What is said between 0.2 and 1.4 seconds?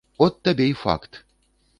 табе й факт.